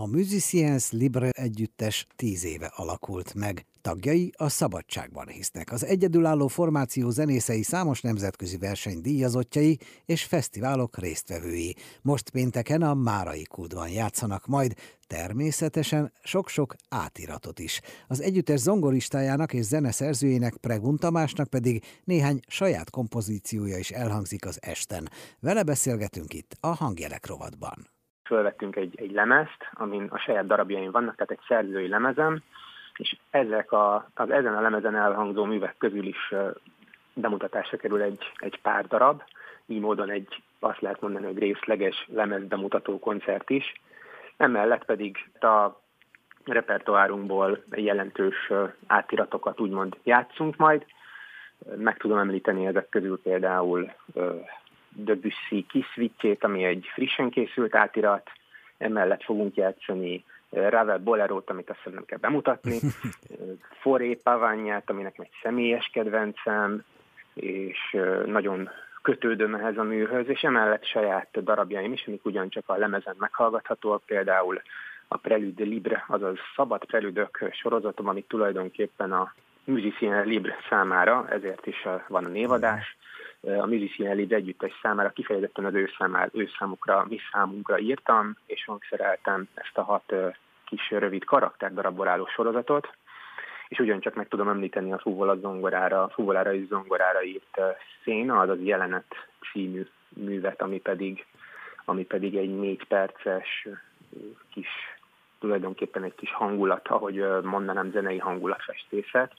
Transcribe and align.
A 0.00 0.06
Musiciens 0.06 0.90
Libre 0.90 1.30
együttes 1.30 2.06
tíz 2.16 2.44
éve 2.44 2.72
alakult 2.76 3.34
meg. 3.34 3.66
Tagjai 3.80 4.32
a 4.36 4.48
szabadságban 4.48 5.28
hisznek. 5.28 5.72
Az 5.72 5.84
egyedülálló 5.84 6.46
formáció 6.46 7.10
zenészei 7.10 7.62
számos 7.62 8.00
nemzetközi 8.00 8.56
verseny 8.56 9.00
díjazottjai 9.00 9.78
és 10.04 10.24
fesztiválok 10.24 10.98
résztvevői. 10.98 11.76
Most 12.02 12.30
pénteken 12.30 12.82
a 12.82 12.94
Márai 12.94 13.42
Kultban 13.42 13.88
játszanak 13.88 14.46
majd, 14.46 14.74
természetesen 15.06 16.12
sok-sok 16.22 16.74
átiratot 16.88 17.58
is. 17.58 17.80
Az 18.06 18.20
együttes 18.20 18.60
zongoristájának 18.60 19.52
és 19.52 19.64
zeneszerzőjének 19.64 20.56
Pregun 20.56 20.96
Tamásnak 20.96 21.48
pedig 21.48 21.84
néhány 22.04 22.40
saját 22.46 22.90
kompozíciója 22.90 23.78
is 23.78 23.90
elhangzik 23.90 24.46
az 24.46 24.58
esten. 24.60 25.10
Vele 25.40 25.62
beszélgetünk 25.62 26.34
itt 26.34 26.56
a 26.60 26.68
hangjelek 26.74 27.26
rovatban 27.26 27.97
fölvettünk 28.28 28.76
egy, 28.76 29.00
egy 29.00 29.12
lemezt, 29.12 29.68
amin 29.72 30.06
a 30.10 30.18
saját 30.18 30.46
darabjaim 30.46 30.90
vannak, 30.90 31.14
tehát 31.14 31.30
egy 31.30 31.46
szerzői 31.48 31.88
lemezem, 31.88 32.38
és 32.96 33.16
ezek 33.30 33.72
a, 33.72 34.08
az 34.14 34.30
ezen 34.30 34.54
a 34.54 34.60
lemezen 34.60 34.96
elhangzó 34.96 35.44
művek 35.44 35.74
közül 35.78 36.06
is 36.06 36.34
bemutatásra 37.14 37.76
kerül 37.76 38.02
egy, 38.02 38.32
egy 38.36 38.60
pár 38.62 38.86
darab, 38.86 39.22
így 39.66 39.80
módon 39.80 40.10
egy, 40.10 40.42
azt 40.58 40.80
lehet 40.80 41.00
mondani, 41.00 41.26
hogy 41.26 41.38
részleges 41.38 42.06
lemez 42.12 42.44
bemutató 42.44 42.98
koncert 42.98 43.50
is. 43.50 43.80
Emellett 44.36 44.84
pedig 44.84 45.30
a 45.40 45.80
repertoárunkból 46.44 47.62
jelentős 47.70 48.52
átiratokat 48.86 49.60
úgymond 49.60 49.96
játszunk 50.02 50.56
majd. 50.56 50.84
Meg 51.76 51.96
tudom 51.96 52.18
említeni 52.18 52.66
ezek 52.66 52.88
közül 52.88 53.20
például 53.22 53.92
Debussy 54.90 55.66
kiszvitjét, 55.68 56.44
ami 56.44 56.64
egy 56.64 56.86
frissen 56.92 57.30
készült 57.30 57.74
átirat, 57.74 58.30
emellett 58.78 59.22
fogunk 59.22 59.54
játszani 59.54 60.24
eh, 60.50 60.70
Ravel 60.70 60.98
Bolerot, 60.98 61.50
amit 61.50 61.70
azt 61.70 61.94
nem 61.94 62.04
kell 62.04 62.18
bemutatni, 62.18 62.78
Foré 63.82 64.14
Paványát, 64.14 64.90
aminek 64.90 65.18
egy 65.18 65.30
személyes 65.42 65.90
kedvencem, 65.92 66.84
és 67.34 67.78
eh, 67.92 68.24
nagyon 68.26 68.70
kötődöm 69.02 69.54
ehhez 69.54 69.76
a 69.76 69.82
műhöz, 69.82 70.28
és 70.28 70.40
emellett 70.40 70.84
saját 70.84 71.42
darabjaim 71.42 71.92
is, 71.92 72.06
amik 72.06 72.24
ugyancsak 72.24 72.64
a 72.66 72.76
lemezen 72.76 73.14
meghallgathatóak, 73.18 74.02
például 74.06 74.60
a 75.08 75.16
Prelude 75.16 75.64
Libre, 75.64 76.04
azaz 76.08 76.36
szabad 76.56 76.84
prelüdök 76.84 77.50
sorozatom, 77.52 78.08
amit 78.08 78.28
tulajdonképpen 78.28 79.12
a 79.12 79.34
Musicien 79.64 80.26
Libre 80.26 80.56
számára, 80.68 81.26
ezért 81.30 81.66
is 81.66 81.86
van 82.08 82.24
a 82.24 82.28
névadás, 82.28 82.96
a 83.60 83.66
Musician 83.66 84.16
Lead 84.16 84.32
együttes 84.32 84.72
számára 84.82 85.10
kifejezetten 85.10 85.64
az 85.64 85.74
ő, 85.74 85.90
számára, 85.98 86.30
ő 86.32 86.48
számukra, 86.58 87.06
mi 87.08 87.18
számunkra 87.32 87.78
írtam, 87.78 88.36
és 88.46 88.64
hangszereltem 88.64 89.48
ezt 89.54 89.78
a 89.78 89.82
hat 89.82 90.14
kis 90.64 90.90
rövid 90.90 91.24
karakterdarabból 91.24 92.08
álló 92.08 92.26
sorozatot, 92.26 92.88
és 93.68 93.78
ugyancsak 93.78 94.14
meg 94.14 94.28
tudom 94.28 94.48
említeni 94.48 94.92
a 94.92 94.98
Fúvola 94.98 95.36
zongorára, 95.36 96.08
Fúvolára 96.08 96.54
és 96.54 96.66
zongorára 96.66 97.22
írt 97.22 97.60
széna, 98.04 98.38
az 98.38 98.48
az 98.48 98.62
jelenet 98.62 99.14
című 99.52 99.86
művet, 100.08 100.62
ami 100.62 100.80
pedig, 100.80 101.26
ami 101.84 102.04
pedig 102.04 102.36
egy 102.36 102.58
négy 102.58 102.86
perces 102.86 103.68
kis, 104.52 104.68
tulajdonképpen 105.38 106.02
egy 106.02 106.14
kis 106.14 106.32
hangulat, 106.32 106.88
ahogy 106.88 107.24
mondanám, 107.42 107.90
zenei 107.90 108.18
hangulatfestészet, 108.18 109.32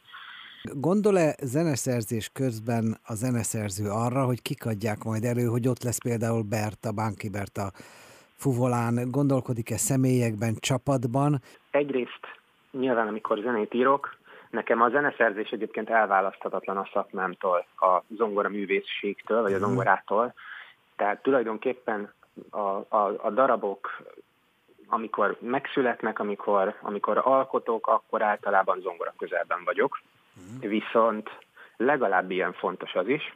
Gondol-e 0.63 1.35
zeneszerzés 1.41 2.29
közben 2.33 2.97
a 3.05 3.13
zeneszerző 3.13 3.89
arra, 3.89 4.25
hogy 4.25 4.41
kik 4.41 4.65
adják 4.65 5.03
majd 5.03 5.23
elő, 5.23 5.45
hogy 5.45 5.67
ott 5.67 5.83
lesz 5.83 6.01
például 6.03 6.43
Berta, 6.43 6.91
Bánki 6.91 7.29
Berta 7.29 7.71
fuvolán, 8.35 9.11
gondolkodik-e 9.11 9.77
személyekben, 9.77 10.55
csapatban? 10.59 11.41
Egyrészt 11.71 12.25
nyilván, 12.71 13.07
amikor 13.07 13.39
zenét 13.39 13.73
írok, 13.73 14.17
nekem 14.49 14.81
a 14.81 14.89
zeneszerzés 14.89 15.49
egyébként 15.49 15.89
elválaszthatatlan 15.89 16.77
a 16.77 16.89
szakmámtól, 16.93 17.65
a 17.77 18.01
zongora 18.17 18.49
művészségtől, 18.49 19.41
vagy 19.41 19.53
a 19.53 19.57
mhm. 19.57 19.65
zongorától. 19.65 20.33
Tehát 20.95 21.21
tulajdonképpen 21.21 22.13
a, 22.49 22.59
a, 22.97 23.13
a 23.17 23.29
darabok, 23.29 24.01
amikor 24.87 25.37
megszületnek, 25.39 26.19
amikor, 26.19 26.75
amikor 26.81 27.21
alkotok, 27.23 27.87
akkor 27.87 28.21
általában 28.21 28.79
zongora 28.81 29.13
közelben 29.17 29.63
vagyok. 29.63 29.99
Viszont 30.59 31.29
legalább 31.77 32.31
ilyen 32.31 32.53
fontos 32.53 32.93
az 32.93 33.07
is, 33.07 33.33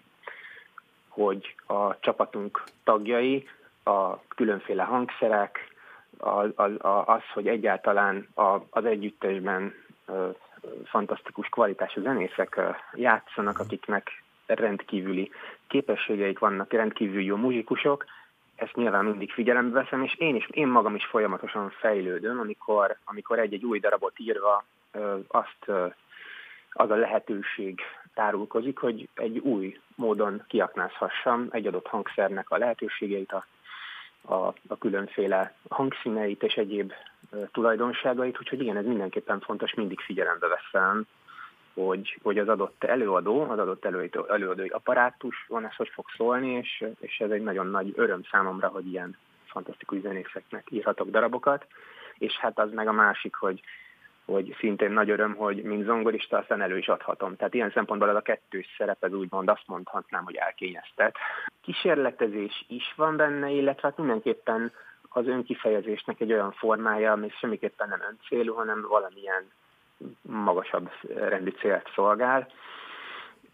hogy 1.07 1.55
a 1.67 1.99
csapatunk 1.99 2.63
tagjai, 2.83 3.47
a 3.83 4.19
különféle 4.27 4.83
hangszerek, 4.83 5.71
az, 6.17 6.49
az 7.05 7.21
hogy 7.33 7.47
egyáltalán 7.47 8.27
az 8.69 8.85
együttesben 8.85 9.73
fantasztikus 10.85 11.47
kvalitású 11.47 12.01
zenészek 12.01 12.61
játszanak, 12.93 13.59
akiknek 13.59 14.23
rendkívüli 14.45 15.31
képességeik 15.67 16.39
vannak, 16.39 16.73
rendkívül 16.73 17.21
jó 17.21 17.35
muzsikusok, 17.35 18.05
ezt 18.55 18.75
nyilván 18.75 19.05
mindig 19.05 19.31
figyelembe 19.31 19.81
veszem, 19.81 20.03
és 20.03 20.15
én 20.17 20.35
is, 20.35 20.47
én 20.51 20.67
magam 20.67 20.95
is 20.95 21.05
folyamatosan 21.05 21.69
fejlődöm, 21.69 22.39
amikor, 22.39 22.97
amikor 23.03 23.39
egy-egy 23.39 23.65
új 23.65 23.79
darabot 23.79 24.19
írva 24.19 24.63
azt 25.27 25.71
az 26.73 26.91
a 26.91 26.95
lehetőség 26.95 27.81
tárulkozik, 28.13 28.77
hogy 28.77 29.09
egy 29.13 29.37
új 29.37 29.79
módon 29.95 30.43
kiaknázhassam 30.47 31.47
egy 31.51 31.67
adott 31.67 31.87
hangszernek 31.87 32.49
a 32.49 32.57
lehetőségeit, 32.57 33.31
a, 33.31 33.45
a, 34.33 34.53
a 34.67 34.77
különféle 34.79 35.53
hangszíneit 35.69 36.43
és 36.43 36.53
egyéb 36.53 36.93
tulajdonságait, 37.51 38.39
úgyhogy 38.39 38.61
igen, 38.61 38.77
ez 38.77 38.85
mindenképpen 38.85 39.39
fontos, 39.39 39.73
mindig 39.73 39.99
figyelembe 39.99 40.47
veszem, 40.47 41.05
hogy, 41.73 42.19
hogy 42.23 42.37
az 42.37 42.47
adott 42.47 42.83
előadó, 42.83 43.41
az 43.41 43.59
adott 43.59 43.85
előadó, 43.85 44.25
előadói 44.25 44.67
apparátus 44.67 45.45
van, 45.47 45.65
ez 45.65 45.75
hogy 45.75 45.89
fog 45.93 46.05
szólni, 46.17 46.51
és, 46.51 46.85
és 46.99 47.19
ez 47.19 47.29
egy 47.29 47.43
nagyon 47.43 47.67
nagy 47.67 47.93
öröm 47.95 48.21
számomra, 48.31 48.67
hogy 48.67 48.87
ilyen 48.87 49.17
fantasztikus 49.45 49.99
zenészeknek 49.99 50.67
írhatok 50.71 51.09
darabokat, 51.09 51.65
és 52.17 52.33
hát 52.33 52.59
az 52.59 52.71
meg 52.73 52.87
a 52.87 52.91
másik, 52.91 53.35
hogy 53.35 53.61
hogy 54.25 54.55
szintén 54.59 54.91
nagy 54.91 55.09
öröm, 55.09 55.35
hogy 55.35 55.63
mint 55.63 55.85
zongorista 55.85 56.37
aztán 56.37 56.61
elő 56.61 56.77
is 56.77 56.87
adhatom. 56.87 57.35
Tehát 57.35 57.53
ilyen 57.53 57.71
szempontból 57.71 58.09
az 58.09 58.15
a 58.15 58.21
kettős 58.21 58.75
szerep, 58.77 59.03
ez 59.03 59.13
úgymond 59.13 59.49
azt 59.49 59.67
mondhatnám, 59.67 60.23
hogy 60.23 60.35
elkényeztet. 60.35 61.15
Kísérletezés 61.61 62.65
is 62.67 62.93
van 62.95 63.15
benne, 63.15 63.49
illetve 63.49 63.87
hát 63.87 63.97
mindenképpen 63.97 64.71
az 65.09 65.27
önkifejezésnek 65.27 66.19
egy 66.19 66.33
olyan 66.33 66.51
formája, 66.51 67.11
ami 67.11 67.29
semmiképpen 67.29 67.87
nem 67.89 68.01
öncélú, 68.09 68.53
hanem 68.53 68.85
valamilyen 68.89 69.51
magasabb 70.21 70.89
rendi 71.15 71.51
célt 71.51 71.91
szolgál. 71.95 72.47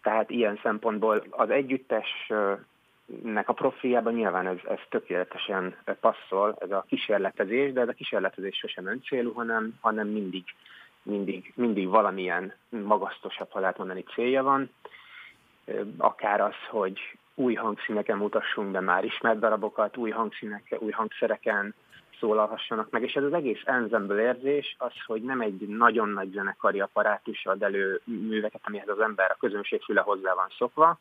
Tehát 0.02 0.30
ilyen 0.30 0.58
szempontból 0.62 1.24
az 1.30 1.50
együttes 1.50 2.32
nek 3.22 3.48
a 3.48 3.52
profiljában 3.52 4.12
nyilván 4.12 4.46
ez, 4.46 4.58
ez 4.68 4.78
tökéletesen 4.88 5.76
passzol, 6.00 6.56
ez 6.60 6.70
a 6.70 6.84
kísérletezés, 6.88 7.72
de 7.72 7.80
ez 7.80 7.88
a 7.88 7.92
kísérletezés 7.92 8.56
sosem 8.56 8.86
öncélú, 8.86 9.32
hanem, 9.32 9.78
hanem 9.80 10.08
mindig, 10.08 10.44
mindig, 11.02 11.52
mindig 11.56 11.88
valamilyen 11.88 12.52
magasztosabb, 12.68 13.50
ha 13.50 13.60
lehet 13.60 13.78
mondani, 13.78 14.04
célja 14.14 14.42
van. 14.42 14.70
Akár 15.96 16.40
az, 16.40 16.54
hogy 16.70 16.98
új 17.34 17.54
hangszíneken 17.54 18.16
mutassunk 18.16 18.70
be 18.70 18.80
már 18.80 19.04
ismert 19.04 19.38
darabokat, 19.38 19.96
új 19.96 20.10
hangszíneken, 20.10 20.78
új 20.82 20.90
hangszereken 20.90 21.74
szólalhassanak 22.20 22.90
meg, 22.90 23.02
és 23.02 23.14
ez 23.14 23.22
az 23.22 23.32
egész 23.32 23.62
ensemble 23.64 24.22
érzés 24.22 24.76
az, 24.78 24.92
hogy 25.06 25.22
nem 25.22 25.40
egy 25.40 25.68
nagyon 25.68 26.08
nagy 26.08 26.30
zenekari 26.32 26.80
apparátus 26.80 27.46
ad 27.46 27.62
elő 27.62 28.00
műveket, 28.04 28.60
amihez 28.64 28.88
az 28.88 29.00
ember 29.00 29.30
a 29.30 29.36
közönség 29.40 29.82
füle 29.82 30.00
hozzá 30.00 30.34
van 30.34 30.48
szokva, 30.58 30.98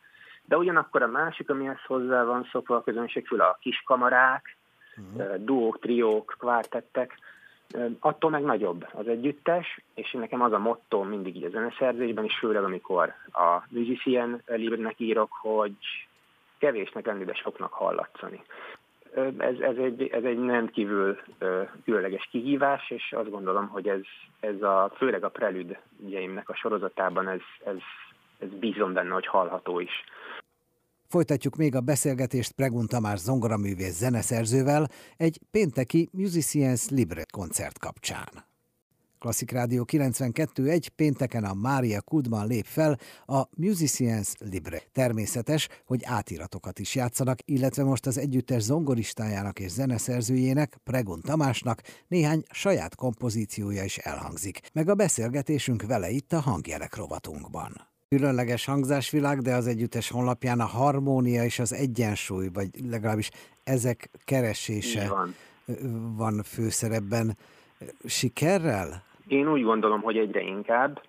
de 0.50 0.58
ugyanakkor 0.58 1.02
a 1.02 1.08
másik, 1.08 1.50
amihez 1.50 1.82
hozzá 1.88 2.24
van 2.24 2.48
szokva 2.52 2.76
a 2.76 2.84
közönség 2.84 3.28
füle, 3.28 3.44
a 3.44 3.58
kiskamarák, 3.62 4.58
uh-huh. 4.98 5.36
duók, 5.36 5.80
triók, 5.80 6.36
kvártettek, 6.40 7.18
attól 8.00 8.30
meg 8.30 8.44
nagyobb 8.44 8.88
az 8.94 9.08
együttes, 9.08 9.82
és 9.94 10.12
nekem 10.12 10.42
az 10.42 10.52
a 10.52 10.58
motto 10.58 11.04
mindig 11.04 11.36
így 11.36 11.44
a 11.44 11.50
zeneszerzésben, 11.50 12.24
és 12.24 12.38
főleg 12.38 12.64
amikor 12.64 13.14
a 13.32 13.64
musician 13.70 14.42
libre 14.46 14.94
írok, 14.98 15.30
hogy 15.42 15.76
kevésnek 16.58 17.06
lenni, 17.06 17.24
de 17.24 17.34
soknak 17.34 17.74
hallatszani. 17.74 18.44
Ez, 19.38 19.60
ez, 19.60 19.78
egy, 19.78 20.08
ez 20.08 20.24
egy 20.24 20.40
nem 20.40 20.68
kívül 20.68 21.20
különleges 21.84 22.28
kihívás, 22.32 22.90
és 22.90 23.14
azt 23.18 23.30
gondolom, 23.30 23.68
hogy 23.68 23.88
ez, 23.88 24.02
ez 24.40 24.62
a, 24.62 24.92
főleg 24.96 25.24
a 25.24 25.30
prelüdjeimnek 25.30 26.50
a 26.50 26.56
sorozatában 26.56 27.28
ez, 27.28 27.42
ez, 27.66 27.78
ez 28.40 28.50
bízom 28.50 28.94
benne, 28.94 29.14
hogy 29.14 29.28
hallható 29.28 29.80
is. 29.80 30.04
Folytatjuk 31.10 31.56
még 31.56 31.76
a 31.76 31.82
beszélgetést 31.82 32.52
Pregun 32.52 32.88
Tamás 32.88 33.20
zongoraművész 33.20 33.98
zeneszerzővel 33.98 34.90
egy 35.18 35.40
pénteki 35.52 36.10
Musicians 36.12 36.90
Libre 36.90 37.26
koncert 37.32 37.80
kapcsán. 37.80 38.48
Klasszik 39.20 39.52
Rádió 39.52 39.86
92.1 39.92 40.88
pénteken 40.96 41.44
a 41.44 41.54
Mária 41.54 42.02
Kudban 42.02 42.48
lép 42.48 42.66
fel 42.66 43.00
a 43.26 43.44
Musicians 43.56 44.34
Libre. 44.40 44.82
Természetes, 44.92 45.68
hogy 45.86 46.04
átiratokat 46.04 46.80
is 46.80 46.96
játszanak, 46.96 47.40
illetve 47.46 47.84
most 47.84 48.06
az 48.06 48.18
együttes 48.18 48.62
zongoristájának 48.62 49.60
és 49.60 49.72
zeneszerzőjének, 49.72 50.78
Pregun 50.84 51.22
Tamásnak 51.22 51.82
néhány 52.08 52.44
saját 52.52 52.96
kompozíciója 52.96 53.84
is 53.84 53.98
elhangzik, 53.98 54.60
meg 54.74 54.90
a 54.90 54.96
beszélgetésünk 54.96 55.84
vele 55.84 56.10
itt 56.10 56.34
a 56.34 56.40
hangjelek 56.40 56.96
rovatunkban 56.96 57.90
különleges 58.16 58.66
hangzásvilág, 58.66 59.38
de 59.40 59.54
az 59.54 59.68
együttes 59.68 60.12
honlapján 60.12 60.60
a 60.60 60.66
harmónia 60.66 61.44
és 61.44 61.60
az 61.60 61.74
egyensúly, 61.74 62.48
vagy 62.54 62.68
legalábbis 62.90 63.30
ezek 63.64 64.10
keresése 64.26 65.10
van. 65.10 65.36
van 66.18 66.44
főszerepben. 66.44 67.38
Sikerrel? 68.06 69.04
Én 69.28 69.52
úgy 69.52 69.64
gondolom, 69.64 70.02
hogy 70.02 70.18
egyre 70.18 70.42
inkább. 70.42 71.02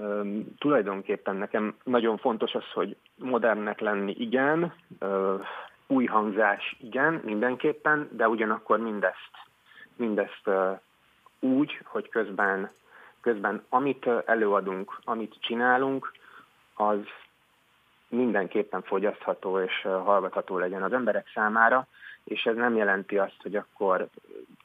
Üm, 0.00 0.54
tulajdonképpen 0.58 1.36
nekem 1.36 1.74
nagyon 1.84 2.16
fontos 2.16 2.54
az, 2.54 2.70
hogy 2.74 2.96
modernnek 3.18 3.80
lenni 3.80 4.14
igen, 4.18 4.74
üm, 5.02 5.40
új 5.86 6.04
hangzás 6.04 6.76
igen, 6.80 7.20
mindenképpen, 7.24 8.08
de 8.12 8.28
ugyanakkor 8.28 8.78
mindezt, 8.78 9.32
mindezt 9.96 10.46
üm, 10.46 10.78
úgy, 11.40 11.80
hogy 11.84 12.08
közben, 12.08 12.70
közben 13.20 13.64
amit 13.68 14.06
előadunk, 14.26 15.00
amit 15.04 15.36
csinálunk, 15.40 16.12
az 16.76 16.98
mindenképpen 18.08 18.82
fogyasztható 18.82 19.60
és 19.60 19.82
hallgatható 19.82 20.58
legyen 20.58 20.82
az 20.82 20.92
emberek 20.92 21.30
számára, 21.34 21.86
és 22.24 22.44
ez 22.44 22.56
nem 22.56 22.76
jelenti 22.76 23.18
azt, 23.18 23.42
hogy 23.42 23.56
akkor, 23.56 24.08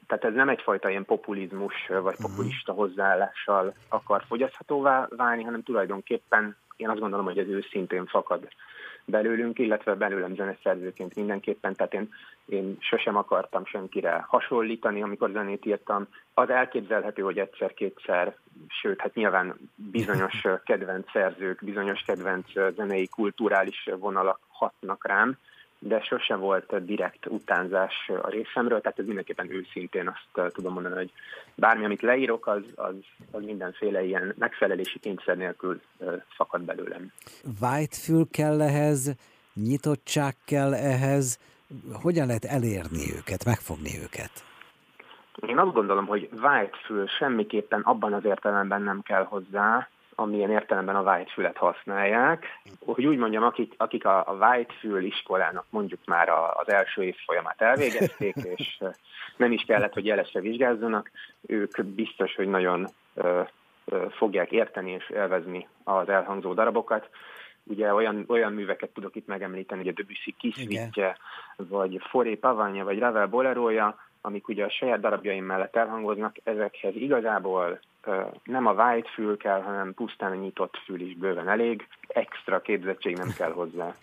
tehát 0.08 0.24
ez 0.24 0.34
nem 0.34 0.50
egyfajta 0.50 0.90
ilyen 0.90 1.06
populizmus 1.06 1.88
vagy 1.88 2.16
mhm. 2.20 2.22
populista 2.22 2.74
hozzáállással 2.74 3.74
akar 3.90 4.24
fogyaszthatóvá 4.28 5.08
válni, 5.10 5.44
hanem 5.44 5.64
tulajdonképpen 5.64 6.56
én 6.76 6.90
azt 6.90 7.00
gondolom, 7.00 7.26
hogy 7.26 7.38
ez 7.38 7.48
őszintén 7.48 8.06
fakad 8.06 8.48
belőlünk, 9.06 9.60
illetve 9.60 9.96
belőlem 9.96 10.36
zeneszerzőként 10.36 11.16
mindenképpen, 11.16 11.76
tehát 11.76 11.94
én, 11.94 12.10
én 12.46 12.78
sosem 12.80 13.16
akartam 13.16 13.66
senkire 13.66 14.26
hasonlítani, 14.28 15.02
amikor 15.02 15.30
zenét 15.32 15.66
írtam. 15.66 16.08
Az 16.34 16.50
elképzelhető, 16.50 17.22
hogy 17.22 17.38
egyszer-kétszer, 17.38 18.36
sőt, 18.68 19.02
hát 19.02 19.14
nyilván 19.14 19.56
bizonyos 19.76 20.42
kedvenc 20.66 21.12
szerzők, 21.12 21.64
bizonyos 21.64 22.02
kedvenc 22.02 22.52
zenei 22.76 23.08
kulturális 23.08 23.90
vonalak 24.00 24.40
hatnak 24.48 25.08
rám, 25.08 25.38
de 25.84 26.02
sose 26.02 26.36
volt 26.36 26.86
direkt 26.86 27.26
utánzás 27.26 28.10
a 28.22 28.30
részemről, 28.30 28.82
tehát 28.82 29.00
ez 29.00 29.06
mindenképpen 29.06 29.52
őszintén 29.52 30.08
azt 30.08 30.46
uh, 30.46 30.48
tudom 30.48 30.74
mondani, 30.74 30.96
hogy 30.96 31.12
bármi, 31.56 31.86
amit 31.86 32.02
leírok, 32.02 32.48
az, 32.48 32.64
az, 32.76 32.96
az 33.32 33.44
mindenféle 33.44 34.04
ilyen 34.04 34.36
megfelelési 34.38 35.00
kényszer 35.00 35.38
nélkül 35.38 35.82
uh, 35.98 36.22
fakad 36.28 36.62
belőlem. 36.62 37.12
Whitefül 37.62 38.28
kell 38.32 38.62
ehhez, 38.62 39.16
nyitottság 39.54 40.36
kell 40.46 40.74
ehhez, 40.74 41.40
hogyan 42.02 42.28
lehet 42.28 42.46
elérni 42.46 43.16
őket, 43.18 43.46
megfogni 43.46 43.92
őket? 44.04 44.32
Én 45.48 45.58
azt 45.58 45.74
gondolom, 45.74 46.06
hogy 46.06 46.30
Whitefül 46.32 47.08
semmiképpen 47.08 47.82
abban 47.82 48.14
az 48.14 48.26
értelemben 48.26 48.82
nem 48.82 49.02
kell 49.02 49.24
hozzá, 49.24 49.90
amilyen 50.22 50.52
értelemben 50.52 50.96
a 50.96 51.12
Whitefület 51.12 51.58
használják. 51.58 52.46
Hogy 52.86 53.06
úgy 53.06 53.18
mondjam, 53.18 53.44
akik, 53.44 53.74
akik 53.78 54.06
a, 54.06 54.28
a 54.28 54.34
Whitefül 54.34 55.04
iskolának 55.04 55.66
mondjuk 55.70 56.00
már 56.06 56.30
a, 56.30 56.54
az 56.54 56.70
első 56.70 57.04
év 57.04 57.16
folyamát 57.26 57.62
elvégezték, 57.62 58.36
és 58.56 58.84
nem 59.38 59.52
is 59.52 59.64
kellett, 59.64 59.94
hogy 59.94 60.06
jelesre 60.06 60.40
vizsgázzanak, 60.40 61.12
ők 61.42 61.84
biztos, 61.86 62.36
hogy 62.36 62.48
nagyon 62.48 62.88
ö, 63.14 63.42
ö, 63.86 64.06
fogják 64.10 64.52
érteni 64.52 64.92
és 64.92 65.10
élvezni 65.10 65.68
az 65.84 66.10
elhangzó 66.10 66.54
darabokat. 66.54 67.10
Ugye 67.64 67.94
olyan, 67.94 68.26
olyan 68.28 68.54
műveket 68.54 68.90
tudok 68.90 69.16
itt 69.16 69.28
megemlíteni, 69.28 69.82
hogy 69.82 69.90
a 69.90 69.94
Debussy 69.96 70.36
Kiszvitje, 70.38 71.18
vagy 71.56 72.02
Foré 72.10 72.36
Pavanya, 72.36 72.84
vagy 72.84 73.00
Ravel 73.00 73.28
Bolerója, 73.28 73.98
amik 74.22 74.48
ugye 74.48 74.66
a 74.66 74.70
saját 74.70 75.00
darabjaim 75.00 75.46
mellett 75.46 75.76
elhangoznak, 75.76 76.36
ezekhez 76.44 76.96
igazából 76.96 77.80
nem 78.44 78.68
a 78.68 78.74
vájt 78.74 79.10
fül 79.10 79.38
kell, 79.38 79.62
hanem 79.62 79.94
pusztán 79.94 80.32
a 80.32 80.36
nyitott 80.36 80.78
fül 80.86 81.02
is 81.02 81.16
bőven 81.16 81.50
elég, 81.50 81.88
extra 82.08 82.62
képzettség 82.62 83.18
nem 83.18 83.34
kell 83.38 83.52
hozzá. 83.52 83.96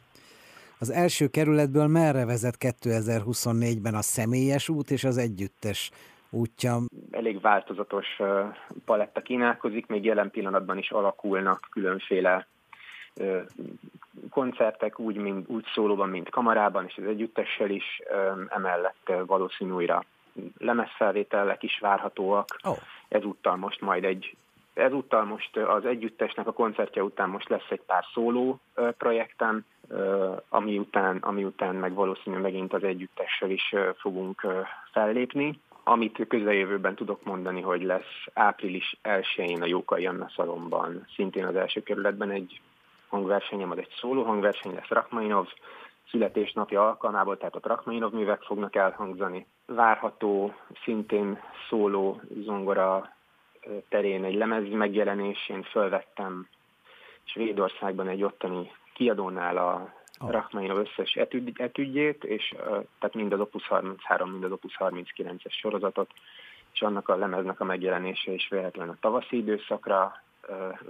Az 0.81 0.91
első 0.91 1.27
kerületből 1.27 1.87
merre 1.87 2.25
vezet 2.25 2.57
2024-ben 2.61 3.95
a 3.95 4.03
személyes 4.03 4.69
út 4.69 4.91
és 4.91 5.05
az 5.05 5.17
együttes 5.17 5.91
útja? 6.31 6.79
Elég 7.11 7.41
változatos 7.41 8.07
paletta 8.85 9.21
kínálkozik, 9.21 9.87
még 9.87 10.05
jelen 10.05 10.31
pillanatban 10.31 10.79
is 10.79 10.91
alakulnak 10.91 11.69
különféle 11.71 12.47
koncertek, 14.31 14.99
úgy, 14.99 15.17
mint, 15.17 15.49
úgy 15.49 15.65
szólóban, 15.75 16.09
mint 16.09 16.31
kamarában, 16.31 16.85
és 16.85 16.97
az 16.97 17.05
együttessel 17.05 17.71
is, 17.71 18.03
emellett 18.49 19.13
valószínű 19.27 19.71
újra 19.71 20.05
lemezfelvételek 20.59 21.63
is 21.63 21.79
várhatóak. 21.79 22.57
Oh. 22.63 22.77
Ezúttal 23.09 23.57
most 23.57 23.81
majd 23.81 24.05
egy 24.05 24.37
ezúttal 24.79 25.25
most 25.25 25.57
az 25.57 25.85
együttesnek 25.85 26.47
a 26.47 26.53
koncertje 26.53 27.03
után 27.03 27.29
most 27.29 27.49
lesz 27.49 27.71
egy 27.71 27.81
pár 27.87 28.05
szóló 28.13 28.59
projektem, 28.99 29.65
ami 30.49 30.79
után, 30.79 31.17
ami 31.17 31.45
után 31.45 31.75
meg 31.75 31.95
valószínűleg 31.95 32.45
megint 32.45 32.73
az 32.73 32.85
együttessel 32.85 33.51
is 33.51 33.75
fogunk 33.97 34.47
fellépni. 34.93 35.61
Amit 35.85 36.27
közeljövőben 36.29 36.95
tudok 36.95 37.25
mondani, 37.25 37.61
hogy 37.61 37.83
lesz 37.83 38.27
április 38.35 38.97
1-én 39.05 39.63
a 39.63 39.67
Jókai 39.67 40.07
Anna 40.07 40.31
szalomban, 40.35 41.07
szintén 41.15 41.45
az 41.45 41.57
első 41.57 41.83
kerületben 41.83 42.31
egy 42.31 42.61
hangversenyem, 43.09 43.71
az 43.71 43.79
egy 43.79 43.95
szóló 44.01 44.23
hangverseny 44.23 44.75
lesz 44.75 44.89
Rachmaninov 44.89 45.49
születésnapja 46.11 46.87
alkalmából, 46.87 47.37
tehát 47.37 47.55
a 47.55 47.61
Rachmaninov 47.63 48.13
művek 48.13 48.43
fognak 48.43 48.77
elhangzani. 48.77 49.47
Várható 49.67 50.55
szintén 50.85 51.39
szóló 51.69 52.21
zongora 52.45 53.17
terén 53.89 54.25
egy 54.25 54.35
lemez 54.35 54.71
megjelenésén 54.71 55.63
fölvettem 55.63 56.49
Svédországban 57.25 58.09
egy 58.09 58.23
ottani 58.23 58.71
kiadónál 58.95 59.57
a 59.57 59.93
oh. 60.21 60.31
Rachmaninov 60.31 60.79
összes 60.79 61.15
etügy, 61.15 61.53
etügyét, 61.61 62.25
és 62.25 62.55
tehát 62.99 63.15
mind 63.15 63.33
az 63.33 63.41
Opus 63.41 63.67
33, 63.67 64.31
mind 64.31 64.45
az 64.45 64.53
Opus 64.53 64.77
39-es 64.79 65.53
sorozatot, 65.53 66.11
és 66.73 66.83
annak 66.83 67.09
a 67.09 67.17
lemeznek 67.17 67.61
a 67.61 67.65
megjelenése 67.65 68.33
is 68.33 68.49
véletlenül 68.49 68.93
a 68.93 68.99
tavaszi 69.01 69.37
időszakra 69.37 70.23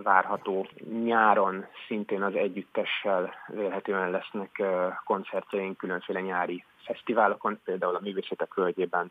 várható. 0.02 0.66
Nyáron 1.05 1.66
szintén 1.87 2.22
az 2.22 2.34
együttessel 2.34 3.34
vélhetően 3.46 4.10
lesznek 4.10 4.62
koncertjeink 5.05 5.76
különféle 5.76 6.20
nyári 6.20 6.64
fesztiválokon, 6.84 7.60
például 7.64 7.94
a 7.94 8.00
Művészetek 8.02 8.55
Hölgyében 8.55 9.10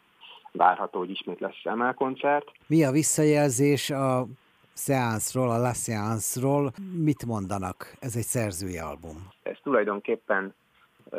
várható, 0.51 0.99
hogy 0.99 1.09
ismét 1.09 1.39
lesz 1.39 1.61
emelkoncert. 1.63 2.51
Mi 2.67 2.83
a 2.83 2.91
visszajelzés 2.91 3.89
a 3.89 4.25
szeánszról, 4.73 5.49
a 5.49 5.57
La 5.57 5.73
Seance-ról? 5.73 6.71
Mit 7.03 7.25
mondanak? 7.25 7.93
Ez 7.99 8.15
egy 8.15 8.23
szerzői 8.23 8.77
album. 8.77 9.27
Ez 9.43 9.57
tulajdonképpen 9.63 10.55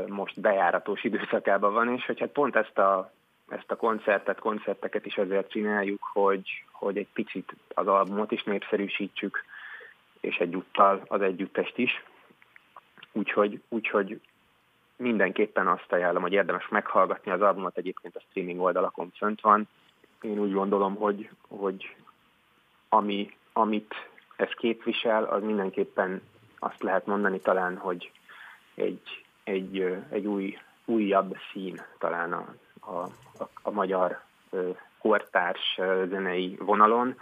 most 0.07 0.41
bejáratos 0.41 1.05
időszakában 1.05 1.73
van, 1.73 1.95
és 1.95 2.07
hogy 2.07 2.21
hát 2.21 2.29
pont 2.29 2.57
ezt 2.57 2.79
a 2.79 3.13
ezt 3.49 3.71
a 3.71 3.77
koncertet, 3.77 4.39
koncerteket 4.39 5.07
is 5.07 5.17
azért 5.17 5.51
csináljuk, 5.51 6.03
hogy, 6.13 6.65
hogy 6.73 6.97
egy 6.97 7.09
picit 7.13 7.57
az 7.75 7.87
albumot 7.87 8.31
is 8.31 8.43
népszerűsítsük, 8.43 9.45
és 10.21 10.37
egyúttal 10.37 11.03
az 11.07 11.21
együttest 11.21 11.79
is. 11.79 12.05
Úgyhogy, 13.13 13.63
úgyhogy 13.69 14.21
mindenképpen 14.97 15.69
azt 15.69 15.93
ajánlom, 15.93 16.23
hogy 16.23 16.33
érdemes 16.33 16.69
meghallgatni 16.69 17.31
az 17.31 17.41
albumot, 17.41 17.77
egyébként 17.77 18.17
a 18.17 18.23
streaming 18.31 18.61
oldalakon 18.61 19.13
fönt 19.17 19.41
van. 19.41 19.69
Én 20.21 20.39
úgy 20.39 20.53
gondolom, 20.53 20.95
hogy, 20.95 21.31
hogy 21.49 21.97
ami, 22.89 23.37
amit 23.53 23.95
ez 24.37 24.51
képvisel, 24.51 25.25
az 25.25 25.43
mindenképpen 25.43 26.23
azt 26.59 26.83
lehet 26.83 27.07
mondani 27.07 27.41
talán, 27.41 27.77
hogy 27.77 28.11
egy, 28.75 29.25
egy, 29.45 29.97
egy 30.11 30.27
új, 30.27 30.59
újabb 30.85 31.37
szín 31.53 31.83
talán 31.99 32.33
a, 32.33 32.55
a, 32.89 33.11
a, 33.43 33.49
a 33.63 33.71
magyar 33.71 34.21
kortárs 35.01 35.81
zenei 36.09 36.57
vonalon, 36.61 37.17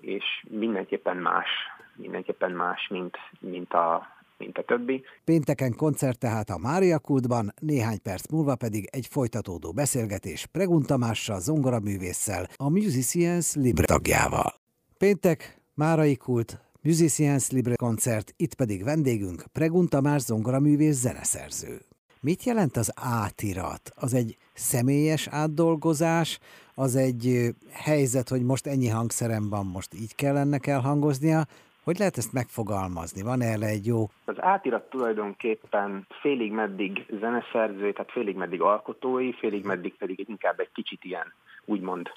és 0.00 0.24
mindenképpen 0.48 1.16
más, 1.16 1.48
mindenképpen 1.94 2.50
más, 2.50 2.88
mint, 2.88 3.16
mint 3.40 3.72
a, 3.72 4.06
mint 4.36 4.58
a 4.58 4.62
többi. 4.62 5.04
Pénteken 5.24 5.76
koncert 5.76 6.18
tehát 6.18 6.48
a 6.50 6.58
Mária 6.58 6.98
Kultban, 6.98 7.52
néhány 7.60 8.02
perc 8.02 8.30
múlva 8.30 8.56
pedig 8.56 8.88
egy 8.90 9.06
folytatódó 9.06 9.72
beszélgetés 9.72 10.46
Pregun 10.46 10.82
Tamással, 10.82 11.40
zongoraművésszel, 11.40 12.46
a 12.56 12.70
Musicians 12.70 13.54
Libre 13.54 13.84
tagjával. 13.84 14.54
Péntek, 14.98 15.60
Márai 15.74 16.16
Kult, 16.16 16.58
Musicians 16.82 17.50
Libre 17.50 17.74
koncert, 17.76 18.32
itt 18.36 18.54
pedig 18.54 18.84
vendégünk 18.84 19.44
Pregun 19.52 19.88
Tamás 19.88 20.22
zongoraművész 20.22 20.96
zeneszerző. 20.96 21.80
Mit 22.22 22.44
jelent 22.44 22.76
az 22.76 22.92
átirat? 22.96 23.90
Az 23.94 24.14
egy 24.14 24.36
személyes 24.52 25.28
átdolgozás, 25.28 26.38
az 26.74 26.96
egy 26.96 27.54
helyzet, 27.72 28.28
hogy 28.28 28.42
most 28.42 28.66
ennyi 28.66 28.88
hangszerem 28.88 29.48
van, 29.48 29.66
most 29.66 29.94
így 29.94 30.14
kell 30.14 30.36
ennek 30.36 30.66
elhangoznia, 30.66 31.44
hogy 31.84 31.98
lehet 31.98 32.16
ezt 32.16 32.32
megfogalmazni? 32.32 33.22
Van 33.22 33.42
erre 33.42 33.66
egy 33.66 33.86
jó? 33.86 34.10
Az 34.24 34.42
átirat 34.42 34.90
tulajdonképpen 34.90 36.06
félig 36.20 36.52
meddig 36.52 37.06
zeneszerzői, 37.20 37.92
tehát 37.92 38.12
félig 38.12 38.36
meddig 38.36 38.60
alkotói, 38.60 39.32
félig 39.32 39.64
meddig 39.64 39.94
pedig 39.94 40.28
inkább 40.28 40.60
egy 40.60 40.72
kicsit 40.72 41.04
ilyen, 41.04 41.32
úgymond 41.64 42.10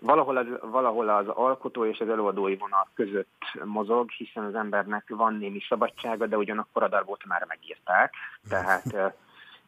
valahol 0.00 0.36
az, 0.36 0.46
valahol 0.60 1.08
az 1.08 1.28
alkotó 1.28 1.84
és 1.84 2.00
az 2.00 2.08
előadói 2.08 2.56
vonal 2.56 2.88
között 2.94 3.44
mozog, 3.64 4.10
hiszen 4.10 4.44
az 4.44 4.54
embernek 4.54 5.04
van 5.08 5.34
némi 5.34 5.60
szabadsága, 5.68 6.26
de 6.26 6.36
ugyanakkor 6.36 6.82
a 6.82 6.88
darabot 6.88 7.24
már 7.24 7.44
megírták, 7.48 8.14
tehát 8.48 9.14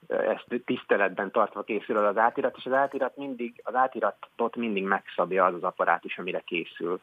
ezt 0.06 0.62
tiszteletben 0.64 1.30
tartva 1.30 1.62
készül 1.62 1.96
az 1.96 2.16
átirat, 2.16 2.56
és 2.56 2.64
az 2.66 2.72
átirat 2.72 3.16
mindig, 3.16 3.60
az 3.64 3.74
átiratot 3.74 4.56
mindig 4.56 4.84
megszabja 4.84 5.44
az 5.44 5.54
az 5.54 5.62
apparátus, 5.62 6.18
amire 6.18 6.40
készül. 6.40 7.00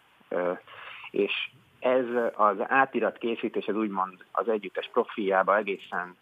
És 1.11 1.49
ez 1.79 2.05
az 2.33 2.55
átirat 2.67 3.17
készítés, 3.17 3.65
ez 3.65 3.75
úgymond 3.75 4.25
az 4.31 4.47
együttes 4.47 4.89
profiába 4.91 5.57
egészen 5.57 6.17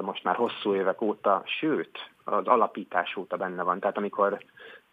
most 0.00 0.24
már 0.24 0.34
hosszú 0.34 0.74
évek 0.74 1.00
óta, 1.00 1.42
sőt, 1.46 2.10
az 2.24 2.46
alapítás 2.46 3.16
óta 3.16 3.36
benne 3.36 3.62
van. 3.62 3.80
Tehát 3.80 3.96
amikor 3.96 4.38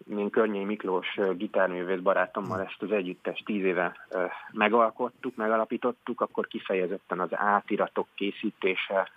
én 0.10 0.30
Környei 0.30 0.64
Miklós 0.64 1.20
gitárművész 1.34 2.00
barátommal 2.00 2.62
ezt 2.62 2.82
az 2.82 2.92
együttes 2.92 3.44
tíz 3.46 3.64
éve 3.64 3.96
megalkottuk, 4.52 5.36
megalapítottuk, 5.36 6.22
akkor 6.22 6.48
kifejezetten 6.48 7.20
az 7.20 7.30
átiratok 7.32 8.08
készítése 8.16 9.10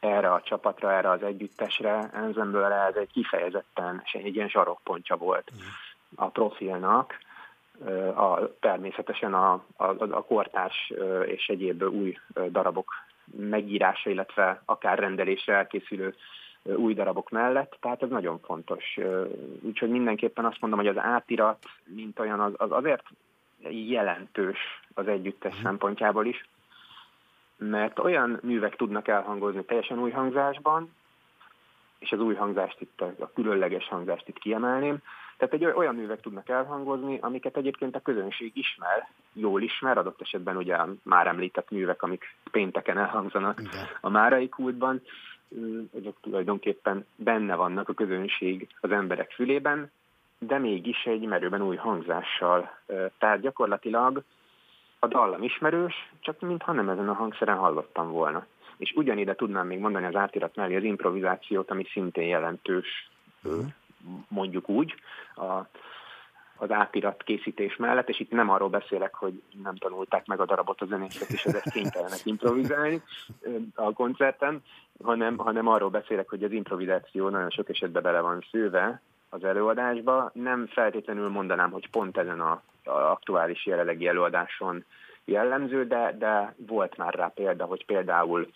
erre 0.00 0.32
a 0.32 0.40
csapatra, 0.40 0.92
erre 0.92 1.10
az 1.10 1.22
együttesre, 1.22 2.10
Enzemből 2.12 2.72
ez 2.72 2.94
egy 2.94 3.12
kifejezetten 3.12 4.02
egy 4.12 4.34
ilyen 4.34 4.48
sarokpontja 4.48 5.16
volt 5.16 5.52
a 6.14 6.28
profilnak, 6.28 7.18
a, 8.14 8.58
természetesen 8.60 9.34
a, 9.34 9.52
a, 9.76 9.84
a 9.98 10.24
kortárs 10.24 10.92
és 11.26 11.46
egyéb 11.46 11.82
új 11.82 12.18
darabok 12.50 12.92
megírása, 13.36 14.10
illetve 14.10 14.62
akár 14.64 14.98
rendelésre 14.98 15.54
elkészülő 15.54 16.14
új 16.62 16.94
darabok 16.94 17.30
mellett, 17.30 17.76
tehát 17.80 18.02
ez 18.02 18.08
nagyon 18.08 18.38
fontos. 18.38 18.98
Úgyhogy 19.60 19.88
mindenképpen 19.88 20.44
azt 20.44 20.60
mondom, 20.60 20.78
hogy 20.78 20.88
az 20.88 20.98
átirat, 20.98 21.64
mint 21.84 22.18
olyan, 22.18 22.40
az, 22.40 22.52
az 22.56 22.72
azért 22.72 23.02
jelentős 23.70 24.58
az 24.94 25.08
együttes 25.08 25.54
mm. 25.58 25.62
szempontjából 25.62 26.26
is, 26.26 26.48
mert 27.56 27.98
olyan 27.98 28.38
művek 28.42 28.76
tudnak 28.76 29.08
elhangozni 29.08 29.64
teljesen 29.64 29.98
új 29.98 30.10
hangzásban, 30.10 30.94
és 31.98 32.12
az 32.12 32.20
új 32.20 32.34
hangzást 32.34 32.80
itt, 32.80 33.00
a 33.00 33.30
különleges 33.34 33.88
hangzást 33.88 34.28
itt 34.28 34.38
kiemelném, 34.38 34.98
tehát 35.38 35.54
egy 35.54 35.64
olyan 35.64 35.94
művek 35.94 36.20
tudnak 36.20 36.48
elhangozni, 36.48 37.18
amiket 37.20 37.56
egyébként 37.56 37.96
a 37.96 38.00
közönség 38.00 38.50
ismer, 38.54 39.08
jól 39.32 39.62
ismer, 39.62 39.98
adott 39.98 40.20
esetben 40.20 40.56
ugye 40.56 40.74
a 40.74 40.88
már 41.02 41.26
említett 41.26 41.70
művek, 41.70 42.02
amik 42.02 42.34
pénteken 42.50 42.98
elhangzanak 42.98 43.60
Igen. 43.60 43.86
a 44.00 44.08
Márai 44.08 44.48
kultban, 44.48 45.02
ezek 45.98 46.14
tulajdonképpen 46.20 47.06
benne 47.16 47.54
vannak 47.54 47.88
a 47.88 47.94
közönség 47.94 48.68
az 48.80 48.90
emberek 48.90 49.30
fülében, 49.30 49.90
de 50.38 50.58
mégis 50.58 51.04
egy 51.04 51.26
merőben 51.26 51.62
új 51.62 51.76
hangzással. 51.76 52.78
Tehát 53.18 53.40
gyakorlatilag 53.40 54.22
a 54.98 55.06
dallam 55.06 55.42
ismerős, 55.42 55.94
csak 56.20 56.40
mintha 56.40 56.72
nem 56.72 56.88
ezen 56.88 57.08
a 57.08 57.12
hangszeren 57.12 57.56
hallottam 57.56 58.10
volna. 58.10 58.46
És 58.76 58.92
ugyanide 58.96 59.34
tudnám 59.34 59.66
még 59.66 59.78
mondani 59.78 60.06
az 60.06 60.14
átirat 60.14 60.56
mellé 60.56 60.76
az 60.76 60.82
improvizációt, 60.82 61.70
ami 61.70 61.84
szintén 61.92 62.28
jelentős, 62.28 63.10
uh-huh. 63.42 63.64
Mondjuk 64.28 64.68
úgy, 64.68 64.94
a, 65.34 65.68
az 66.58 66.70
átirat 66.70 67.22
készítés 67.22 67.76
mellett, 67.76 68.08
és 68.08 68.20
itt 68.20 68.30
nem 68.30 68.50
arról 68.50 68.68
beszélek, 68.68 69.14
hogy 69.14 69.42
nem 69.62 69.76
tanulták 69.76 70.26
meg 70.26 70.40
a 70.40 70.44
darabot 70.44 70.80
a 70.80 70.86
zenészek, 70.86 71.28
és 71.28 71.44
ezek 71.44 71.62
kénytelenek 71.62 72.20
improvizálni 72.24 73.02
a 73.74 73.92
koncerten, 73.92 74.62
hanem, 75.02 75.36
hanem 75.36 75.66
arról 75.66 75.90
beszélek, 75.90 76.28
hogy 76.28 76.44
az 76.44 76.52
improvizáció 76.52 77.28
nagyon 77.28 77.50
sok 77.50 77.68
esetben 77.68 78.02
bele 78.02 78.20
van 78.20 78.44
szőve 78.50 79.00
az 79.28 79.44
előadásba. 79.44 80.30
Nem 80.34 80.66
feltétlenül 80.66 81.28
mondanám, 81.28 81.70
hogy 81.70 81.90
pont 81.90 82.16
ezen 82.18 82.40
a, 82.40 82.62
a 82.84 82.90
aktuális 82.90 83.66
jelenlegi 83.66 84.06
előadáson 84.06 84.84
jellemző, 85.24 85.86
de, 85.86 86.14
de 86.18 86.54
volt 86.56 86.96
már 86.96 87.14
rá 87.14 87.26
példa, 87.34 87.64
hogy 87.64 87.84
például 87.84 88.50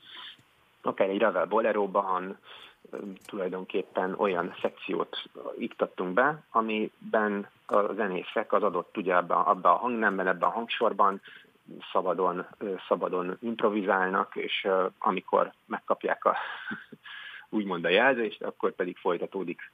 akár 0.83 1.09
egy 1.09 1.19
Ravel 1.19 1.47
Boleróban 1.47 2.39
tulajdonképpen 3.25 4.15
olyan 4.17 4.55
szekciót 4.61 5.23
iktattunk 5.59 6.15
be, 6.15 6.43
amiben 6.51 7.49
a 7.67 7.93
zenészek 7.93 8.53
az 8.53 8.63
adott 8.63 8.97
ugye 8.97 9.15
abban 9.15 9.45
abba 9.45 9.73
a 9.73 9.77
hangnemben, 9.77 10.27
ebben 10.27 10.49
a 10.49 10.53
hangsorban 10.53 11.21
szabadon, 11.93 12.47
szabadon 12.89 13.37
improvizálnak, 13.41 14.37
és 14.37 14.69
amikor 14.99 15.53
megkapják 15.67 16.25
a 16.25 16.37
úgymond 17.57 17.85
a 17.85 17.89
jelzést, 17.89 18.43
akkor 18.43 18.73
pedig 18.73 18.97
folytatódik 18.97 19.71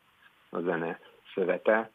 a 0.51 0.61
zene 0.61 1.01
szövete. 1.35 1.91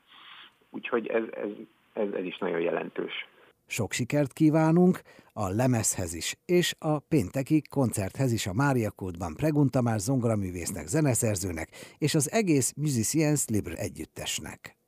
Úgyhogy 0.70 1.08
ez, 1.08 1.24
ez, 1.32 1.50
ez, 1.94 2.12
ez 2.12 2.24
is 2.24 2.38
nagyon 2.38 2.60
jelentős. 2.60 3.28
Sok 3.66 3.92
sikert 3.92 4.34
kívánunk 4.34 5.02
a 5.34 5.50
lemezhez 5.50 6.14
is, 6.14 6.40
és 6.46 6.76
a 6.80 7.00
pénteki 7.00 7.62
koncerthez 7.70 8.32
is 8.32 8.48
a 8.48 8.54
Mária 8.54 8.92
Kultban 8.92 9.34
Pregun 9.36 9.70
Tamás 9.70 10.02
zongoraművésznek, 10.02 10.88
zeneszerzőnek 10.88 11.70
és 11.98 12.16
az 12.16 12.32
egész 12.32 12.74
Musicians 12.76 13.46
Libre 13.48 13.76
együttesnek. 13.76 14.83